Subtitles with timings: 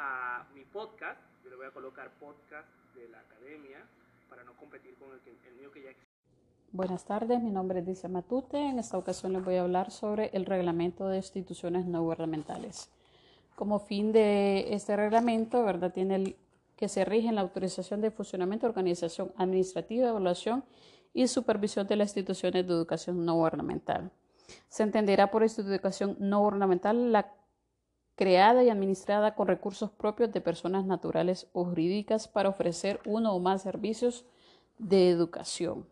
[0.00, 1.20] a mi podcast.
[1.44, 3.86] Yo le voy a colocar podcast de la academia
[4.30, 6.08] para no competir con el, que, el mío que ya existe.
[6.72, 8.58] Buenas tardes, mi nombre es Dice Matute.
[8.58, 12.88] En esta ocasión les voy a hablar sobre el reglamento de instituciones no gubernamentales.
[13.56, 15.92] Como fin de este reglamento, ¿verdad?
[15.92, 16.36] Tiene el
[16.76, 20.64] que se rige en la autorización de funcionamiento, organización administrativa, evaluación
[21.12, 24.10] y supervisión de las instituciones de educación no gubernamental.
[24.68, 27.34] Se entenderá por educación no gubernamental la
[28.20, 33.40] creada y administrada con recursos propios de personas naturales o jurídicas para ofrecer uno o
[33.40, 34.26] más servicios
[34.76, 35.86] de educación.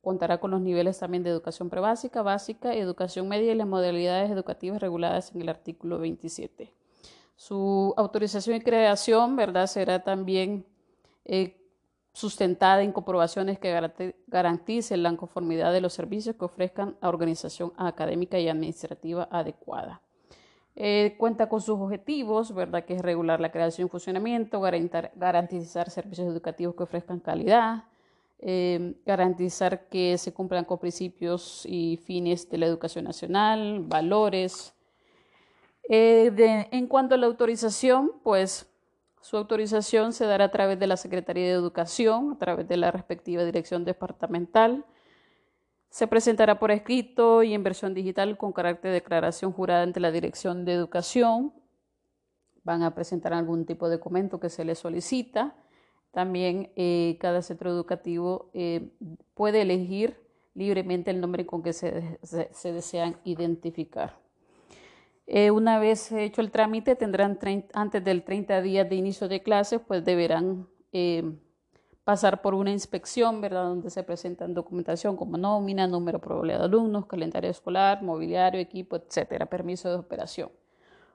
[0.00, 4.80] Contará con los niveles también de educación prebásica, básica, educación media y las modalidades educativas
[4.80, 6.72] reguladas en el artículo 27.
[7.34, 10.64] Su autorización y creación, ¿verdad?, será también
[11.24, 11.60] eh,
[12.12, 18.38] sustentada en comprobaciones que garanticen la conformidad de los servicios que ofrezcan a organización académica
[18.38, 20.02] y administrativa adecuada.
[20.80, 26.28] Eh, cuenta con sus objetivos, ¿verdad?, que es regular la creación y funcionamiento, garantizar servicios
[26.28, 27.82] educativos que ofrezcan calidad,
[28.38, 34.72] eh, garantizar que se cumplan con principios y fines de la educación nacional, valores,
[35.88, 36.30] eh,
[36.70, 38.70] en cuanto a la autorización, pues
[39.20, 42.92] su autorización se dará a través de la Secretaría de Educación, a través de la
[42.92, 44.84] respectiva dirección departamental.
[45.90, 50.10] Se presentará por escrito y en versión digital con carácter de declaración jurada ante la
[50.12, 51.52] Dirección de Educación.
[52.62, 55.56] Van a presentar algún tipo de documento que se les solicita.
[56.12, 58.90] También eh, cada centro educativo eh,
[59.34, 60.18] puede elegir
[60.54, 64.18] libremente el nombre con que se desean identificar.
[65.30, 67.38] Eh, una vez hecho el trámite, tendrán
[67.74, 70.66] antes del 30 días de inicio de clases, pues deberán
[72.08, 73.64] pasar por una inspección, ¿verdad?
[73.64, 79.44] Donde se presentan documentación como nómina, número probable de alumnos, calendario escolar, mobiliario, equipo, etcétera,
[79.44, 80.48] permiso de operación.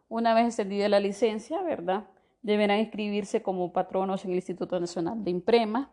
[0.08, 2.06] Una vez extendida la licencia, ¿verdad?
[2.44, 5.90] Deberán inscribirse como patronos en el Instituto Nacional de Imprema.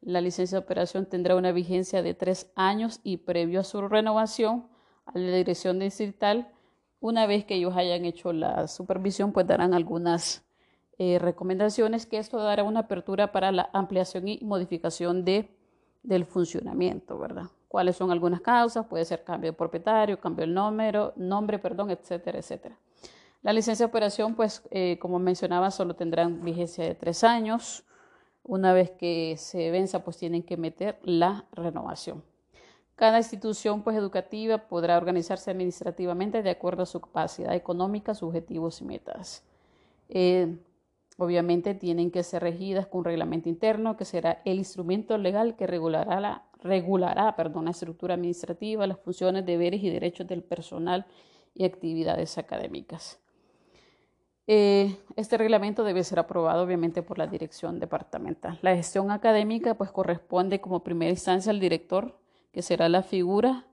[0.00, 4.66] La licencia de operación tendrá una vigencia de tres años y previo a su renovación
[5.04, 6.50] a la dirección distrital
[7.00, 10.47] una vez que ellos hayan hecho la supervisión, pues darán algunas
[10.98, 15.48] eh, recomendaciones que esto dará una apertura para la ampliación y modificación de,
[16.02, 17.46] del funcionamiento, ¿verdad?
[17.68, 18.86] ¿Cuáles son algunas causas?
[18.86, 22.76] Puede ser cambio de propietario, cambio del número, nombre, perdón, etcétera, etcétera.
[23.42, 27.84] La licencia de operación, pues, eh, como mencionaba, solo tendrán vigencia de tres años.
[28.42, 32.24] Una vez que se venza, pues tienen que meter la renovación.
[32.96, 38.80] Cada institución pues, educativa podrá organizarse administrativamente de acuerdo a su capacidad económica, sus objetivos
[38.80, 39.44] y metas.
[40.08, 40.58] Eh,
[41.18, 45.66] obviamente tienen que ser regidas con un reglamento interno que será el instrumento legal que
[45.66, 51.06] regulará la, regulará, perdón, la estructura administrativa, las funciones, deberes y derechos del personal
[51.54, 53.20] y actividades académicas.
[54.46, 58.58] Eh, este reglamento debe ser aprobado obviamente por la dirección departamental.
[58.62, 62.18] La gestión académica pues corresponde como primera instancia al director
[62.52, 63.66] que será la figura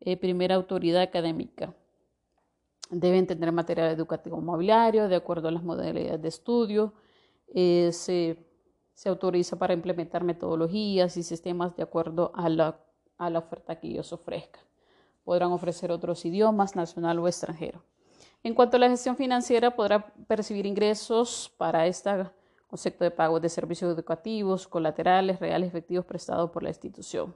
[0.00, 1.74] eh, primera autoridad académica.
[2.90, 6.92] Deben tener material educativo mobiliario de acuerdo a las modalidades de estudio.
[7.54, 8.44] Eh, se,
[9.08, 12.80] autoriza para implementar metodologías y sistemas de acuerdo a la,
[13.18, 14.62] a la oferta que ellos ofrezcan.
[15.24, 17.82] Podrán ofrecer otros idiomas, nacional o extranjero.
[18.42, 22.10] En cuanto a la gestión financiera, podrá percibir ingresos para este
[22.68, 27.34] concepto de pago de servicios educativos, colaterales, reales, efectivos prestados por la institución.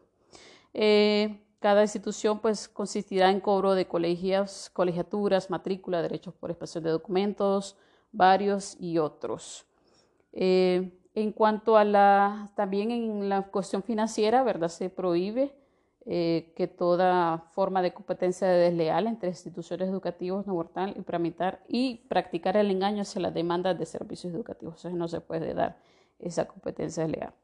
[0.73, 6.91] Eh, cada institución pues consistirá en cobro de colegios, colegiaturas, matrícula, derechos por expresión de
[6.91, 7.77] documentos,
[8.13, 9.67] varios y otros.
[10.33, 14.69] Eh, en cuanto a la, también en la cuestión financiera, ¿verdad?
[14.69, 15.55] Se prohíbe
[16.07, 22.57] eh, que toda forma de competencia desleal entre instituciones educativas no y tramitar y practicar
[22.57, 24.77] el engaño hacia las demandas de servicios educativos.
[24.77, 25.77] O sea, no se puede dar
[26.19, 27.35] esa competencia desleal.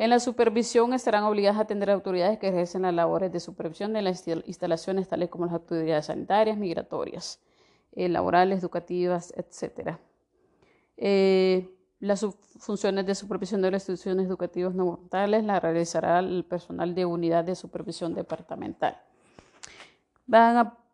[0.00, 4.00] En la supervisión estarán obligadas a atender autoridades que ejercen las labores de supervisión de
[4.00, 7.38] las instalaciones tales como las autoridades sanitarias, migratorias,
[7.92, 9.98] eh, laborales, educativas, etc.
[10.96, 11.68] Eh,
[11.98, 12.24] las
[12.58, 17.44] funciones de supervisión de las instituciones educativas no mortales las realizará el personal de unidad
[17.44, 18.96] de supervisión departamental.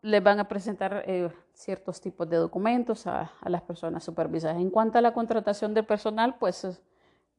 [0.02, 4.56] les van a presentar eh, ciertos tipos de documentos a, a, las personas supervisadas.
[4.56, 6.66] En cuanto a la contratación del personal, pues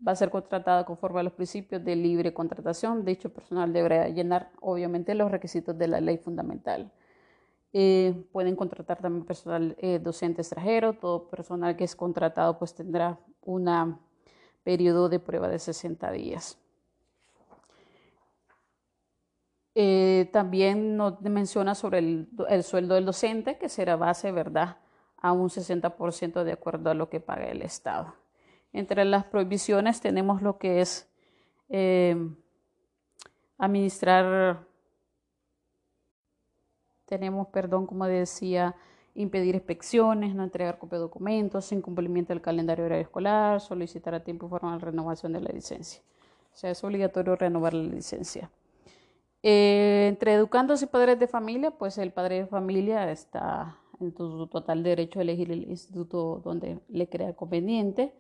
[0.06, 3.04] va a ser contratada conforme a los principios de libre contratación.
[3.06, 6.92] Dicho personal deberá llenar, obviamente, los requisitos de la ley fundamental.
[7.74, 10.94] Eh, pueden contratar también personal eh, docente extranjero.
[10.94, 14.00] Todo personal que es contratado pues tendrá un
[14.64, 16.58] periodo de prueba de 60 días.
[19.76, 24.78] Eh, también nos menciona sobre el, el, sueldo del docente, que será base, ¿verdad?,
[25.18, 28.16] a un 60% de acuerdo a lo que paga el Estado.
[28.74, 31.10] Entre las prohibiciones tenemos lo que es
[31.70, 32.16] eh,
[33.58, 34.66] administrar,
[37.06, 38.76] tenemos, perdón, como decía,
[39.16, 44.46] impedir inspecciones, no entregar copia de documentos, incumplimiento del calendario horario escolar, solicitar a tiempo
[44.46, 46.02] y forma la renovación de la licencia.
[46.54, 48.52] O sea, es obligatorio renovar la licencia.
[49.44, 54.48] Eh, entre educandos y padres de familia, pues el padre de familia está en su
[54.48, 58.14] total derecho a elegir el instituto donde le crea conveniente.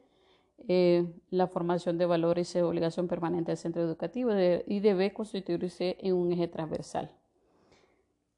[0.67, 4.31] Eh, la formación de valores es obligación permanente del centro educativo
[4.65, 7.11] y debe constituirse en un eje transversal.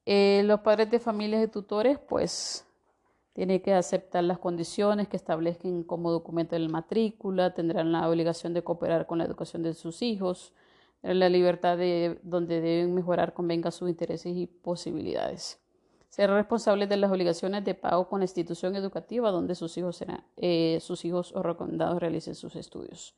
[0.05, 2.65] Eh, los padres de familias y tutores, pues,
[3.33, 8.53] tienen que aceptar las condiciones que establezcan como documento de la matrícula, tendrán la obligación
[8.53, 10.53] de cooperar con la educación de sus hijos,
[11.01, 15.59] la libertad de donde deben mejorar convenga sus intereses y posibilidades.
[16.09, 20.23] Ser responsables de las obligaciones de pago con la institución educativa donde sus hijos, serán,
[20.37, 23.15] eh, sus hijos o recomendados realicen sus estudios.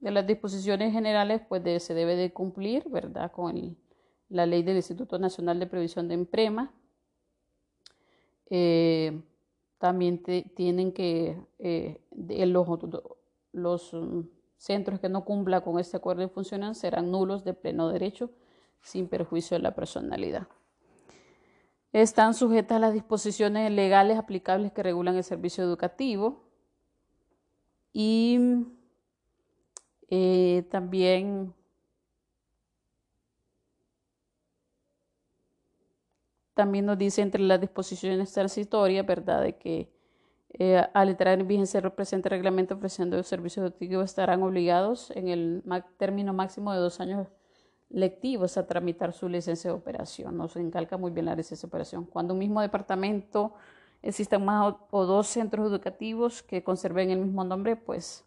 [0.00, 3.76] De las disposiciones generales, pues se debe de cumplir, ¿verdad?, con el,
[4.28, 6.72] la ley del Instituto Nacional de Previsión de Emprema.
[8.50, 9.22] Eh,
[9.78, 12.66] también tienen que eh, los,
[13.52, 14.20] los mm,
[14.56, 18.30] centros que no cumplan con este acuerdo de funcionan serán nulos de pleno derecho
[18.80, 20.48] sin perjuicio de la personalidad.
[21.94, 26.42] Están sujetas a las disposiciones legales aplicables que regulan el servicio educativo
[27.92, 28.66] y
[30.10, 31.54] eh, también
[36.54, 39.88] también nos dice entre las disposiciones transitorias, ¿verdad?, de que
[40.58, 45.62] eh, al entrar en vigencia el presente reglamento ofreciendo servicios educativos estarán obligados en el
[45.96, 47.28] término máximo de dos años
[47.94, 50.36] lectivos a tramitar su licencia de operación.
[50.36, 52.04] Nos encalca muy bien la licencia de operación.
[52.04, 53.54] Cuando un mismo departamento
[54.02, 58.24] existan más o dos centros educativos que conserven el mismo nombre, pues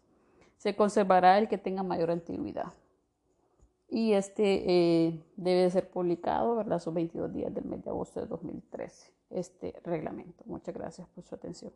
[0.56, 2.72] se conservará el que tenga mayor antigüedad
[3.88, 6.78] y este eh, debe ser publicado, ¿verdad?
[6.78, 10.44] Son 22 días del mes de agosto de 2013, este reglamento.
[10.46, 11.72] Muchas gracias por su atención.